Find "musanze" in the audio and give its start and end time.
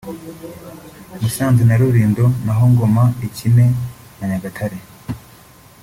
1.21-1.63